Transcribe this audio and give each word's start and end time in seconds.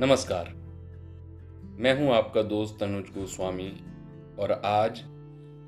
नमस्कार। 0.00 0.48
मैं 1.78 1.94
हूँ 1.98 2.12
आपका 2.14 2.42
दोस्त 2.42 2.82
अनुज 2.82 3.04
गोस्वामी 3.10 3.68
और 4.38 4.50
आज 4.64 4.98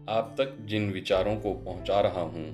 आप 0.09 0.35
तक 0.39 0.57
जिन 0.69 0.91
विचारों 0.93 1.35
को 1.37 1.53
पहुँचा 1.55 2.01
रहा 2.01 2.21
हूँ, 2.23 2.45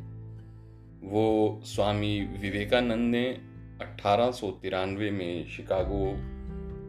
वो 1.03 1.61
स्वामी 1.67 2.21
विवेकानंद 2.43 3.11
ने 3.11 3.25
अठारह 3.81 4.31
सौ 4.31 4.51
तिरानवे 4.63 5.11
में 5.11 5.49
शिकागो 5.49 6.05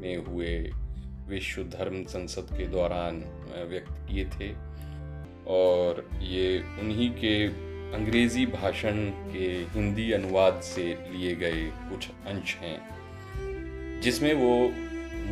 में 0.01 0.25
हुए 0.25 0.53
विश्व 1.29 1.63
धर्म 1.63 2.03
संसद 2.05 2.55
के 2.57 2.67
दौरान 2.67 3.23
व्यक्त 3.69 3.97
किए 4.09 4.25
थे 4.29 4.53
और 5.51 6.07
ये 6.23 6.59
उन्हीं 6.81 7.09
के 7.15 7.37
अंग्रेज़ी 7.97 8.45
भाषण 8.45 9.05
के 9.31 9.47
हिंदी 9.73 10.11
अनुवाद 10.11 10.61
से 10.63 10.85
लिए 11.11 11.35
गए 11.35 11.65
कुछ 11.89 12.09
अंश 12.27 12.55
हैं। 12.55 12.79
जिसमें 14.01 14.33
वो 14.33 14.69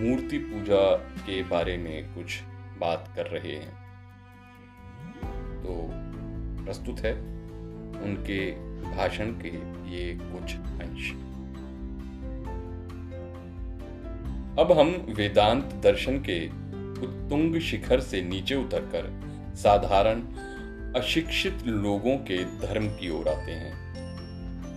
मूर्ति 0.02 0.38
पूजा 0.38 0.96
के 0.96 1.44
बारे 1.44 1.78
में 1.78 2.14
कुछ 2.16 2.42
बात 2.80 3.14
कर 3.16 3.28
रहे 3.28 3.56
हैं। 3.56 3.72
तो 5.64 5.90
प्रस्तुत 6.66 7.00
है 7.00 7.14
उनके 8.04 8.52
भाषण 8.82 9.26
के 9.26 9.50
ये 9.96 10.18
कुछ 10.22 10.56
अंश। 10.56 11.12
अब 14.60 14.72
हम 14.72 14.90
वेदांत 15.10 15.74
दर्शन 15.84 16.18
के 16.30 16.48
उत्तुंग 17.02 17.60
शिखर 17.60 18.00
से 18.00 18.22
नीचे 18.22 18.56
उतरकर 18.56 19.12
साधारण 19.56 20.22
अशिक्षित 20.94 21.64
लोगों 21.66 22.18
के 22.18 22.44
धर्म 22.44 22.88
की 22.88 23.10
ओर 23.10 23.28
आते 23.28 23.52
हैं। 23.52 23.74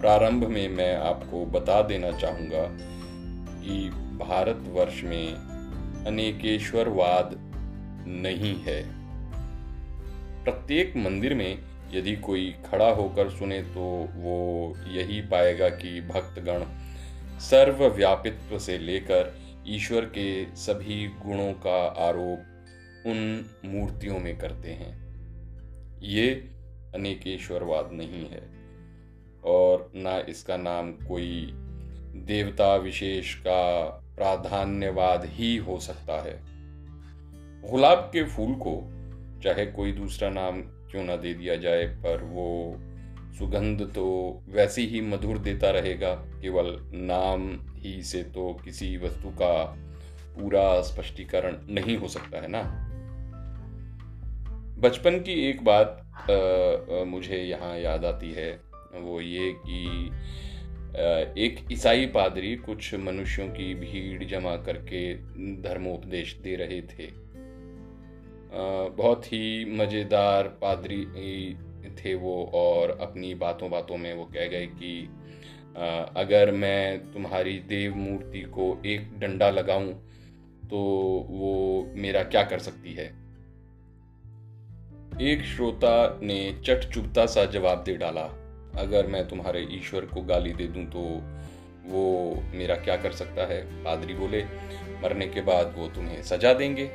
प्रारंभ 0.00 0.44
में 0.44 0.68
मैं 0.68 0.96
आपको 0.96 1.44
बता 1.46 1.82
देना 1.82 2.10
चाहूँगा 2.10 2.95
कि 3.66 3.88
भारतवर्ष 4.24 5.02
में 5.04 5.34
अनेकेश्वरवाद 6.06 7.30
नहीं 8.06 8.54
है। 8.60 8.82
प्रत्येक 10.44 10.96
मंदिर 10.96 11.34
में 11.34 11.58
यदि 11.92 12.16
कोई 12.16 12.54
खड़ा 12.70 12.88
होकर 12.90 13.30
सुने 13.30 13.62
तो 13.62 14.08
वो 14.14 14.74
यही 14.88 15.20
पाएगा 15.20 15.68
कि 15.68 16.00
भक्तगण 16.00 16.64
सर्वव्यापित्व 17.40 18.58
से 18.58 18.78
लेकर 18.78 19.34
ईश्वर 19.66 20.04
के 20.04 20.56
सभी 20.56 21.06
गुणों 21.06 21.52
का 21.52 21.86
आरोप 22.06 23.06
उन 23.06 23.44
मूर्तियों 23.64 24.18
में 24.18 24.38
करते 24.38 24.70
हैं। 24.70 24.92
ये 26.02 26.30
अनेकेश्वरवाद 26.94 27.90
नहीं 27.92 28.28
है 28.28 28.42
और 29.44 29.90
ना 29.94 30.18
इसका 30.28 30.56
नाम 30.56 30.92
कोई 30.92 31.52
देवता 32.24 32.76
विशेष 32.76 33.34
का 33.34 33.84
प्राधान्यवाद 34.16 35.24
ही 35.24 35.56
हो 35.56 35.78
सकता 35.78 36.22
है। 36.22 36.40
गुलाब 37.70 37.98
के 37.98 38.24
फूल 38.24 38.54
को 38.54 38.80
चाहे 39.44 39.66
कोई 39.66 39.92
दूसरा 39.92 40.30
नाम 40.30 40.60
क्यों 40.62 41.04
ना 41.04 41.16
दे 41.16 41.34
दिया 41.34 41.56
जाए 41.56 41.84
पर 41.86 42.22
वो 42.24 42.76
सुगंध 43.38 43.82
तो 43.94 44.06
वैसी 44.48 44.86
ही 44.86 45.00
मधुर 45.00 45.38
देता 45.38 45.70
रहेगा। 45.70 46.14
केवल 46.14 46.78
नाम 46.94 47.48
ही 47.76 48.02
से 48.02 48.22
तो 48.22 48.60
किसी 48.64 48.96
वस्तु 48.96 49.30
का 49.30 49.62
पूरा 50.36 50.80
स्पष्टीकरण 50.82 51.56
नहीं 51.68 51.96
हो 51.96 52.08
सकता 52.08 52.38
है 52.38 52.48
ना? 52.48 52.62
बचपन 54.78 55.18
की 55.18 55.50
एक 55.50 55.64
बात 55.64 56.02
आ, 56.30 57.04
मुझे 57.04 57.36
यहाँ 57.36 57.78
याद 57.78 58.04
आती 58.04 58.32
है 58.32 58.50
वो 58.94 59.20
ये 59.20 59.52
कि 59.52 60.10
एक 61.38 61.72
ईसाई 61.72 62.06
पादरी 62.06 62.56
कुछ 62.56 62.94
मनुष्यों 62.94 63.48
की 63.48 63.74
भीड़ 63.74 64.24
जमा 64.24 64.56
करके 64.56 65.14
धर्मोपदेश 65.62 66.34
दे 66.34 66.56
रहे 66.56 66.80
थे। 66.82 67.10
बहुत 68.96 69.26
ही 69.26 69.64
मज़ेदार 69.64 70.48
पादरी 70.48 71.54
थे 71.98 72.14
वो 72.14 72.50
और 72.54 72.98
अपनी 73.00 73.34
बातों 73.34 73.70
बातों 73.70 73.96
में 73.96 74.14
वो 74.14 74.24
कह 74.24 74.46
गए 74.46 74.66
कि 74.66 75.08
अगर 76.16 76.50
मैं 76.50 77.12
तुम्हारी 77.12 77.58
देव 77.58 77.94
मूर्ति 77.94 78.40
को 78.40 78.82
एक 78.86 79.18
डंडा 79.18 79.50
लगाऊँ 79.50 79.92
तो 80.70 80.78
वो 81.30 81.86
मेरा 81.94 82.22
क्या 82.22 82.42
कर 82.42 82.58
सकती 82.58 82.92
है? 82.92 83.06
एक 85.22 85.44
श्रोता 85.44 86.20
ने 86.22 86.60
चट 86.64 86.88
चुपता 86.90 87.26
सा 87.26 87.44
जवाब 87.44 87.84
दे 87.84 87.96
डाला 87.96 88.45
अगर 88.78 89.06
मैं 89.06 89.26
तुम्हारे 89.28 89.66
ईश्वर 89.70 90.04
को 90.04 90.22
गाली 90.22 90.52
दे 90.52 90.66
दूँ 90.66 90.84
तो 90.86 91.02
वो 91.86 92.04
मेरा 92.54 92.74
क्या 92.76 92.96
कर 92.96 93.12
सकता 93.12 93.46
है? 93.46 93.62
पादरी 93.84 94.14
बोले, 94.14 94.42
मरने 95.02 95.26
के 95.26 95.40
बाद 95.40 95.74
वो 95.76 95.88
तुम्हें 95.88 96.22
सजा 96.22 96.52
देंगे। 96.54 96.90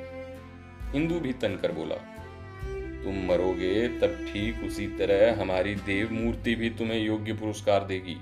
हिंदू 0.94 1.20
भी 1.20 1.34
तनकर 1.34 1.72
बोला, 1.72 1.96
तुम 3.04 3.16
मरोगे 3.28 3.88
तब 4.00 4.18
ठीक 4.26 4.64
उसी 4.64 4.88
तरह 4.88 5.42
हमारी 5.42 5.76
देव 5.76 6.12
मूर्ति 6.12 6.56
भी 6.56 6.70
तुम्हें 6.70 7.00
योग्य 7.00 7.34
पुरस्कार 7.34 7.86
देगी। 7.86 8.16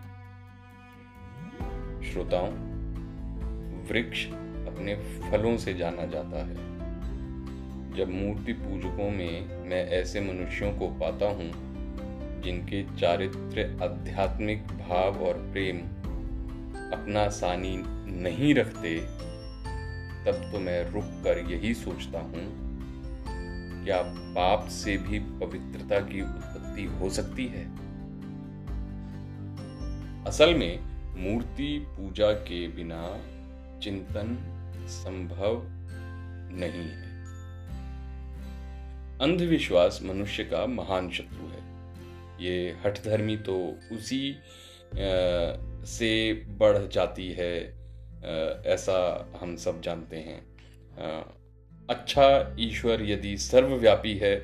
श्रोताओं, 2.11 2.51
वृक्ष 3.89 4.25
अपने 4.25 4.95
फलों 5.21 5.57
से 5.57 5.73
जाना 5.73 6.05
जाता 6.05 6.45
है। 6.45 6.55
जब 7.95 8.09
मूर्ति 8.09 8.53
पूजकों 8.53 9.09
में 9.09 9.65
मैं 9.69 9.87
ऐसे 9.91 10.21
मनुष्यों 10.21 10.71
को 10.73 10.87
पाता 10.99 11.25
हूँ 11.29 11.51
जिनके 12.41 12.83
चारित्र 12.97 13.65
आध्यात्मिक 13.83 14.67
भाव 14.79 15.23
और 15.23 15.37
प्रेम 15.51 15.77
अपना 16.91 17.27
सानी 17.29 17.75
नहीं 18.21 18.53
रखते, 18.55 18.95
तब 20.25 20.49
तो 20.51 20.59
मैं 20.59 20.79
रुक 20.91 21.03
कर 21.23 21.37
यही 21.51 21.73
सोचता 21.73 22.19
हूँ, 22.19 22.45
क्या 23.85 24.01
पाप 24.35 24.67
से 24.67 24.97
भी 24.97 25.19
पवित्रता 25.19 25.99
की 25.99 26.21
उत्पत्ति 26.21 26.85
हो 26.95 27.09
सकती 27.09 27.45
है? 27.47 27.65
असल 30.25 30.53
में 30.53 30.79
मूर्ति 31.17 31.85
पूजा 31.89 32.31
के 32.31 32.67
बिना 32.67 33.03
चिंतन 33.83 34.37
संभव 34.89 35.61
नहीं 36.51 36.87
है। 36.89 37.07
अंधविश्वास 39.21 39.99
मनुष्य 40.03 40.43
का 40.43 40.65
महान 40.65 41.09
शत्रु 41.09 41.47
है। 41.47 41.58
ये 42.41 42.75
हठधर्मी 42.85 43.37
तो 43.37 43.57
उसी 43.91 44.35
से 45.85 46.33
बढ़ 46.33 46.77
जाती 46.87 47.31
है 47.31 47.55
ऐसा 48.65 48.99
हम 49.41 49.55
सब 49.55 49.81
जानते 49.81 50.17
हैं। 50.17 50.41
अच्छा 51.89 52.55
ईश्वर 52.59 53.01
यदि 53.01 53.37
सर्वव्यापी 53.37 54.17
है 54.17 54.35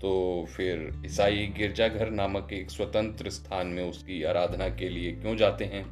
तो 0.00 0.46
फिर 0.56 1.02
ईसाई 1.06 1.46
गिरजाघर 1.58 2.10
नामक 2.10 2.52
एक 2.52 2.70
स्वतंत्र 2.70 3.30
स्थान 3.30 3.66
में 3.66 3.90
उसकी 3.90 4.22
आराधना 4.22 4.68
के 4.68 4.88
लिए 4.88 5.12
क्यों 5.12 5.36
जाते 5.36 5.64
हैं? 5.64 5.84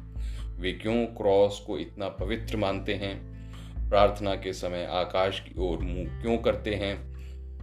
वे 0.59 0.71
क्यों 0.71 1.05
क्रॉस 1.05 1.59
को 1.59 1.77
इतना 1.79 2.09
पवित्र 2.09 2.57
मानते 2.57 2.93
हैं? 2.93 3.89
प्रार्थना 3.89 4.35
के 4.35 4.53
समय 4.53 4.87
आकाश 4.91 5.39
की 5.39 5.59
ओर 5.59 5.77
मुँह 5.77 6.21
क्यों 6.21 6.37
करते 6.37 6.75
हैं? 6.75 7.11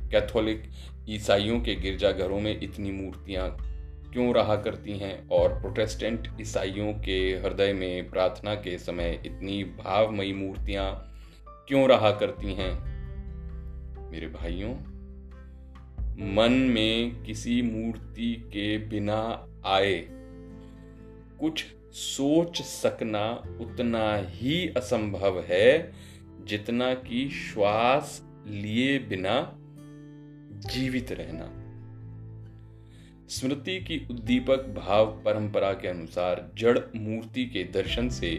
कैथोलिक 0.08 0.62
ईसाइयों 1.08 1.60
के 1.60 1.74
गिरजाघरों 1.74 2.40
में 2.40 2.60
इतनी 2.60 2.90
मूर्तियाँ 2.92 3.67
क्यों 4.12 4.34
रहा 4.34 4.56
करती 4.56 4.98
हैं? 4.98 5.28
और 5.28 5.60
प्रोटेस्टेंट 5.60 6.28
ईसाइयों 6.40 6.92
के 6.92 7.30
हृदय 7.30 7.72
में 7.72 8.10
प्रार्थना 8.10 8.54
के 8.54 8.78
समय 8.78 9.22
इतनी 9.26 9.64
भावमयी 9.64 10.32
मूर्तियाँ 10.32 11.14
क्यों 11.68 11.88
रहा 11.88 12.10
करती 12.10 12.54
हैं? 12.54 12.88
मेरे 14.10 14.26
भाइयों, 14.26 14.74
मन 16.34 16.52
में 16.52 17.22
किसी 17.22 17.62
मूर्ति 17.62 18.34
के 18.34 18.78
बिना 18.78 19.48
आए 19.66 20.08
कुछ 21.40 21.66
सोच 21.92 22.62
सकना 22.62 23.30
उतना 23.60 24.16
ही 24.16 24.68
असंभव 24.68 25.44
है 25.48 25.92
जितना 26.44 26.94
कि 26.94 27.30
श्वास 27.30 28.24
लिए 28.46 28.98
बिना 28.98 29.54
जीवित 30.74 31.12
रहना। 31.12 31.57
स्मृति 33.30 33.78
की 33.80 33.96
उद्दीपक 34.10 34.66
भाव 34.76 35.06
परंपरा 35.24 35.72
के 35.72 35.88
अनुसार 35.88 36.50
जड़ 36.58 36.78
मूर्ति 36.96 37.44
के 37.44 37.64
दर्शन 37.64 38.08
से 38.08 38.30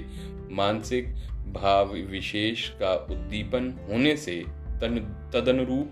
मानसिक 0.52 1.08
भाव 1.54 1.94
विशेष 2.12 2.68
का 2.80 2.94
उद्दीपन 3.12 3.74
होने 3.90 4.16
से 4.18 4.36
तदनुरूप 5.34 5.92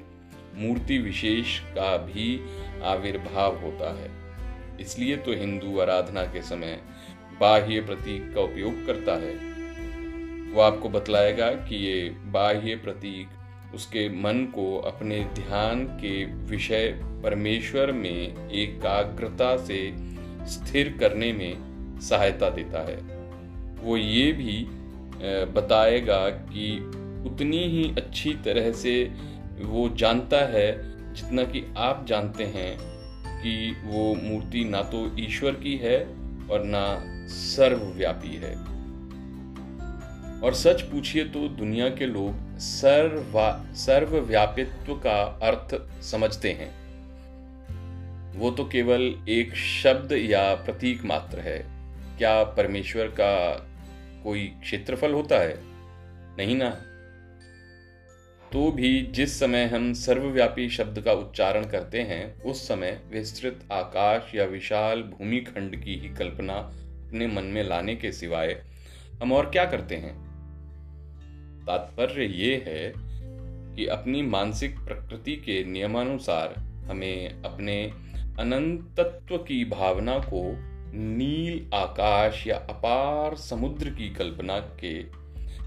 मूर्ति 0.55 0.97
विशेष 0.97 1.59
का 1.75 1.95
भी 1.97 2.39
आविर्भाव 2.83 3.57
होता 3.57 3.94
है। 3.97 4.09
इसलिए 4.81 5.17
तो 5.17 5.33
हिंदू 5.33 5.79
आराधना 5.79 6.23
के 6.25 6.41
समय 6.41 6.79
बाह्य 7.41 7.81
प्रतीक 7.81 8.33
का 8.35 8.41
उपयोग 8.41 8.85
करता 8.85 9.15
है। 9.15 9.33
वो 10.53 10.61
आपको 10.61 10.89
बतलाएगा 10.89 11.51
कि 11.51 11.85
ये 11.85 12.09
बाह्य 12.09 12.75
प्रतीक 12.75 13.37
उसके 13.73 14.07
मन 14.21 14.43
को 14.55 14.77
अपने 14.77 15.19
ध्यान 15.35 15.83
के 16.01 16.25
विषय 16.25 16.87
परमेश्वर 17.23 17.91
में 17.91 18.49
एकाग्रता 18.51 19.55
से 19.57 19.79
स्थिर 20.45 20.95
करने 20.99 21.31
में 21.33 21.99
सहायता 22.01 22.49
देता 22.49 22.79
है। 22.79 22.97
वो 23.83 23.97
ये 23.97 24.31
भी 24.31 24.65
बताएगा 25.53 26.29
कि 26.29 26.77
उतनी 27.29 27.63
ही 27.67 27.83
अच्छी 27.97 28.33
तरह 28.45 28.71
से 28.71 29.03
वो 29.61 29.87
जानता 29.89 30.37
है 30.49 30.71
जितना 31.13 31.43
कि 31.43 31.63
आप 31.77 32.05
जानते 32.09 32.43
हैं 32.45 32.77
कि 33.41 33.75
वो 33.83 34.13
मूर्ति 34.15 34.63
ना 34.65 34.81
तो 34.83 35.09
ईश्वर 35.19 35.51
की 35.51 35.75
है 35.77 35.99
और 36.51 36.63
ना 36.65 36.83
सर्वव्यापी 37.27 38.35
है। 38.35 38.55
और 40.44 40.54
सच 40.54 40.81
पूछिए 40.81 41.25
तो 41.25 41.48
दुनिया 41.48 41.89
के 41.89 42.06
लोग 42.06 42.57
सर्वा, 42.57 43.66
सर्वव्यापित्व 43.74 44.94
का 44.94 45.24
अर्थ 45.24 46.01
समझते 46.04 46.51
हैं। 46.51 46.88
वो 48.39 48.51
तो 48.51 48.66
केवल 48.66 49.25
एक 49.30 49.56
शब्द 49.56 50.12
या 50.12 50.56
प्रतीक 50.56 51.06
मात्र 51.06 51.39
है। 51.39 51.66
क्या 52.18 52.44
परमेश्वर 52.44 53.07
का 53.07 53.54
कोई 54.24 54.45
क्षेत्रफल 54.45 55.12
होता 55.12 55.36
है? 55.39 55.60
नहीं 56.38 56.56
ना। 56.56 56.69
तो 58.51 58.72
भी 58.72 59.01
जिस 59.01 59.39
समय 59.39 59.66
हम 59.66 59.94
सर्वव्यापी 59.94 60.69
शब्द 60.69 61.01
का 61.01 61.12
उच्चारण 61.12 61.66
करते 61.66 62.01
हैं, 62.01 62.42
उस 62.42 62.68
समय 62.68 63.01
विस्तृत 63.12 63.60
आकाश 63.72 64.36
या 64.36 64.45
विशाल 64.45 65.01
भूमिखंड 65.01 65.84
की 65.84 65.95
ही 65.95 66.10
कल्पना 66.10 66.54
अपने 66.54 67.28
मन 67.28 67.44
में 67.44 67.63
लाने 67.63 67.95
के 67.95 68.12
सिवाय 68.12 68.63
हम 69.22 69.34
और 69.34 69.50
क्या 69.50 69.66
करते 69.66 69.95
हैं? 69.95 70.26
तात्पर्य 71.67 72.23
ये 72.23 72.63
है 72.67 72.93
कि 73.75 73.85
अपनी 73.85 74.21
मानसिक 74.21 74.79
प्रकृति 74.79 75.35
के 75.35 75.63
नियमानुसार 75.63 76.53
हमें 76.59 77.41
अपने 77.43 77.93
अनंतत्व 78.39 79.37
की 79.37 79.65
भावना 79.65 80.19
को 80.19 80.55
नील 80.93 81.69
आकाश 81.73 82.47
या 82.47 82.57
अपार 82.57 83.35
समुद्र 83.35 83.89
की 83.89 84.09
कल्पना 84.09 84.59
के 84.59 85.03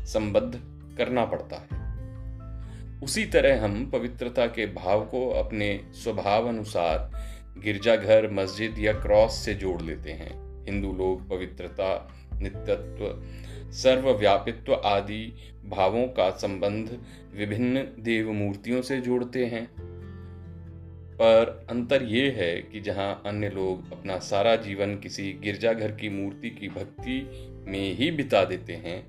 संबद्ध 0.06 0.61
करना 0.99 1.25
पड़ता 1.25 1.69
है। 1.73 1.81
उसी 3.00 3.26
तरह 3.26 3.64
हम 3.64 3.91
पवित्रता 3.91 4.47
के 4.47 4.67
भाव 4.67 5.05
को 5.05 5.31
अपने 5.31 5.81
स्वभाव 5.93 6.49
अनुसार 6.49 7.11
गिरजाघर, 7.58 8.31
मस्जिद 8.31 8.79
या 8.79 8.93
क्रॉस 8.93 9.32
से 9.32 9.55
जोड़ 9.55 9.82
लेते 9.82 10.11
हैं। 10.11 10.64
हिंदू 10.64 10.93
लोग 10.93 11.29
पवित्रता 11.29 12.14
नित्यत्व, 12.43 13.71
सर्वव्यापित्व 13.73 14.75
आदि 14.75 15.25
भावों 15.67 16.07
का 16.09 16.31
संबंध 16.31 16.99
विभिन्न 17.35 17.83
देव 17.99 18.33
मूर्तियों 18.33 18.83
से 18.83 19.01
जोड़ते 19.01 19.45
हैं। 19.45 19.67
पर 21.15 21.67
अंतर 21.71 22.03
ये 22.03 22.31
है 22.31 22.51
कि 22.63 22.81
जहाँ 22.81 23.23
अन्य 23.27 23.49
लोग 23.49 23.93
अपना 23.93 24.19
सारा 24.19 24.55
जीवन 24.57 24.95
किसी 24.97 25.33
गिरजाघर 25.43 25.93
की 25.93 26.09
मूर्ति 26.09 26.51
की 26.51 26.69
भक्ति 26.69 27.21
में 27.69 27.95
ही 27.95 28.11
बिता 28.11 28.45
देते 28.45 28.73
हैं 28.75 29.03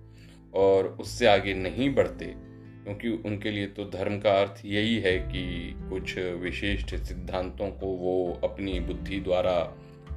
और 0.53 0.87
उससे 1.01 1.27
आगे 1.27 1.53
नहीं 1.53 1.89
बढ़ते, 1.93 2.25
क्योंकि 2.25 3.09
उनके 3.25 3.51
लिए 3.51 3.65
तो 3.67 3.85
धर्म 3.85 4.19
का 4.19 4.31
अर्थ 4.41 4.61
यही 4.65 4.99
है 4.99 5.17
कि 5.19 5.73
कुछ 5.89 6.17
विशिष्ट 6.17 6.95
सिद्धांतों 6.95 7.69
को 7.71 7.87
वो 7.95 8.39
अपनी 8.43 8.79
बुद्धि 8.79 9.19
द्वारा 9.19 9.55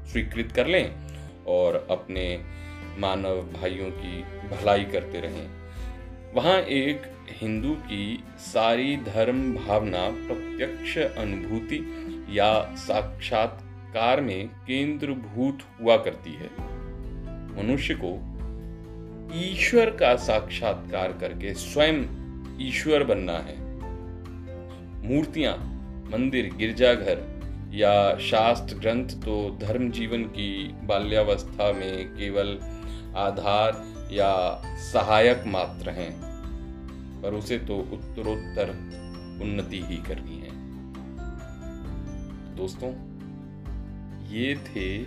स्वीकृत 0.05 0.53
कर 0.53 0.67
लें 0.67 0.93
और 1.49 1.87
अपने 1.91 2.25
मानव 2.99 3.37
भाइयों 3.37 3.91
की 3.91 4.23
भलाई 4.23 4.85
करते 4.85 5.21
रहें। 5.21 5.49
वहाँ 6.35 6.61
एक 6.61 7.03
हिंदू 7.31 7.75
की 7.75 8.25
सारी 8.39 8.97
धर्म 8.97 9.55
भावना, 9.55 10.09
प्रत्यक्ष 10.11 10.99
अनुभूति 10.99 11.79
या 12.31 12.75
साक्षात्कार 12.75 14.21
में 14.21 14.49
केंद्रभूत 14.49 15.59
हुआ 15.81 15.97
करती 15.97 16.33
है। 16.33 16.51
मनुष्य 17.57 17.95
को 17.95 18.31
ईश्वर 19.35 19.91
का 19.91 20.17
साक्षात्कार 20.17 21.13
करके 21.13 21.55
स्वयं 21.55 22.05
ईश्वर 22.61 23.05
बनना 23.05 23.39
है। 23.39 23.57
मूर्तियाँ, 25.09 25.57
मंदिर, 26.13 26.55
गिरजाघर 26.55 27.35
या 27.75 28.17
शास्त्र 28.19 28.77
ग्रंथ 28.77 29.09
तो 29.09 29.59
धर्म 29.61 29.91
जीवन 29.91 30.23
की 30.23 30.77
बाल्यावस्था 30.83 31.73
में 31.73 32.09
केवल 32.09 32.59
आधार 33.17 33.95
या 34.13 34.63
सहायक 34.77 35.45
मात्र 35.47 35.91
हैं, 35.91 36.25
पर 37.23 37.35
उसे 37.35 37.59
तो 37.59 37.79
उत्तरोत्तर 37.79 38.71
उन्नति 39.43 39.83
ही 39.83 39.97
करनी 39.97 40.39
है। 40.39 40.51
दोस्तों, 42.57 43.15
ये 44.29 44.57
थे 44.57 45.05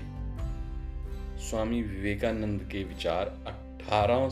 स्वामी 1.44 1.82
विवेकानंद 1.82 2.70
के 2.72 2.84
विचार 2.84 3.28
अठारह 3.28 4.30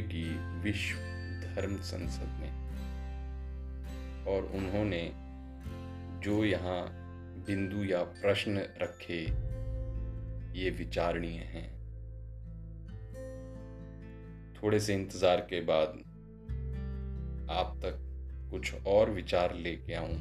की 0.00 0.38
विश्व 0.38 0.96
धर्म 1.54 1.76
संसद 1.76 2.40
में। 2.40 2.60
और 4.26 4.42
उन्होंने 4.42 5.12
जो 6.20 6.44
यहाँ 6.44 6.88
बिंदु 7.46 7.84
या 7.84 8.02
प्रश्न 8.02 8.58
रखे, 8.58 9.22
ये 10.60 10.70
विचारणीय 10.70 11.38
हैं। 11.38 11.79
थोड़े 14.62 14.80
से 14.80 14.94
इंतज़ार 14.94 15.40
के 15.40 15.60
बाद 15.60 15.88
आप 17.50 17.78
तक 17.82 17.98
कुछ 18.50 18.74
और 18.86 19.10
विचार 19.10 19.54
लेके 19.54 19.94
आऊँ। 19.94 20.14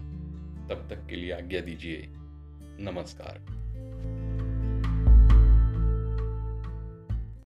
तब 0.69 0.87
तक 0.89 1.07
के 1.09 1.15
लिए 1.15 1.31
आज्ञा 1.31 1.61
दीजिए। 1.61 2.03
नमस्कार। 2.79 3.58